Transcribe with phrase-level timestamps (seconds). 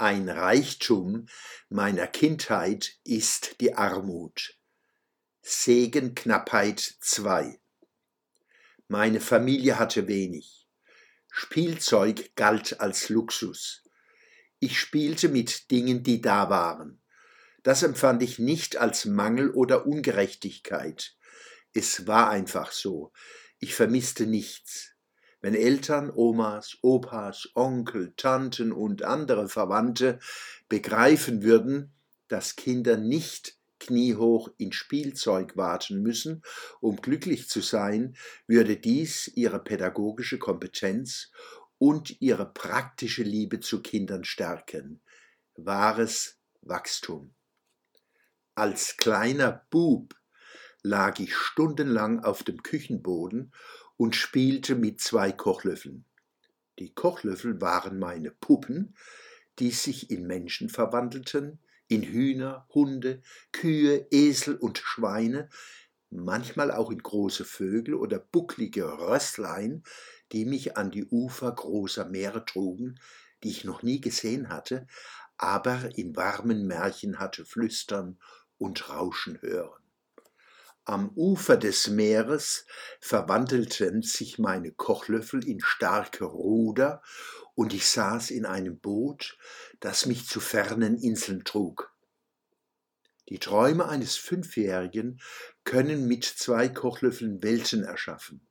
[0.00, 1.26] Ein Reichtum
[1.70, 4.56] meiner Kindheit ist die Armut.
[5.42, 7.58] Segenknappheit 2
[8.86, 10.68] Meine Familie hatte wenig.
[11.32, 13.82] Spielzeug galt als Luxus.
[14.60, 17.02] Ich spielte mit Dingen, die da waren.
[17.64, 21.16] Das empfand ich nicht als Mangel oder Ungerechtigkeit.
[21.72, 23.12] Es war einfach so.
[23.58, 24.92] Ich vermisste nichts.
[25.40, 30.18] Wenn Eltern, Omas, Opas, Onkel, Tanten und andere Verwandte
[30.68, 31.92] begreifen würden,
[32.26, 36.42] dass Kinder nicht kniehoch in Spielzeug warten müssen,
[36.80, 41.30] um glücklich zu sein, würde dies ihre pädagogische Kompetenz
[41.78, 45.00] und ihre praktische Liebe zu Kindern stärken.
[45.54, 47.34] Wahres Wachstum.
[48.56, 50.14] Als kleiner Bub
[50.82, 53.52] lag ich stundenlang auf dem Küchenboden
[53.96, 56.04] und spielte mit zwei Kochlöffeln.
[56.78, 58.94] Die Kochlöffel waren meine Puppen,
[59.58, 65.48] die sich in Menschen verwandelten, in Hühner, Hunde, Kühe, Esel und Schweine,
[66.10, 69.82] manchmal auch in große Vögel oder bucklige Rösslein,
[70.32, 73.00] die mich an die Ufer großer Meere trugen,
[73.42, 74.86] die ich noch nie gesehen hatte,
[75.36, 78.18] aber in warmen Märchen hatte flüstern
[78.58, 79.87] und rauschen hören.
[80.88, 82.64] Am Ufer des Meeres
[82.98, 87.02] verwandelten sich meine Kochlöffel in starke Ruder,
[87.54, 89.36] und ich saß in einem Boot,
[89.80, 91.92] das mich zu fernen Inseln trug.
[93.28, 95.20] Die Träume eines Fünfjährigen
[95.64, 98.48] können mit zwei Kochlöffeln Welten erschaffen.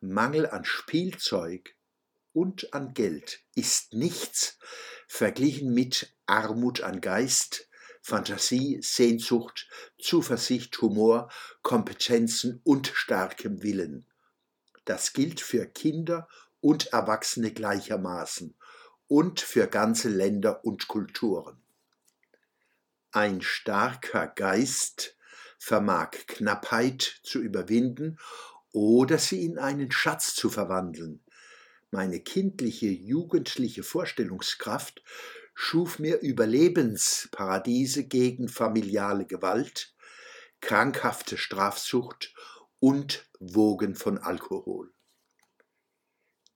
[0.00, 1.76] Mangel an Spielzeug
[2.32, 4.58] und an Geld ist nichts
[5.06, 7.68] verglichen mit Armut an Geist,
[8.00, 11.30] Fantasie, Sehnsucht, Zuversicht, Humor,
[11.62, 14.06] Kompetenzen und starkem Willen.
[14.84, 16.28] Das gilt für Kinder
[16.60, 18.54] und Erwachsene gleichermaßen
[19.06, 21.60] und für ganze Länder und Kulturen.
[23.12, 25.16] Ein starker Geist
[25.58, 28.18] vermag Knappheit zu überwinden
[28.72, 31.22] oder sie in einen Schatz zu verwandeln.
[31.90, 35.02] Meine kindliche, jugendliche Vorstellungskraft
[35.54, 39.94] schuf mir Überlebensparadiese gegen familiale Gewalt,
[40.60, 42.32] krankhafte Strafsucht
[42.78, 44.92] und Wogen von Alkohol.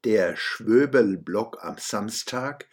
[0.05, 2.69] Der Schwöbelblock am Samstag,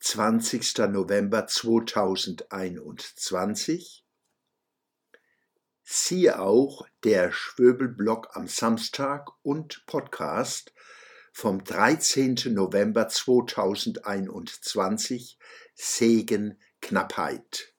[0.00, 0.78] 20.
[0.90, 4.04] November 2021.
[5.82, 10.74] Siehe auch der Schwöbelblock am Samstag und Podcast
[11.36, 12.54] vom 13.
[12.54, 15.36] November 2021
[15.74, 17.73] Segen Knappheit.